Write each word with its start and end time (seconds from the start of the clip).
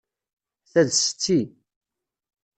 Ta 0.71 0.81
d 0.87 0.89
setti. 0.95 1.39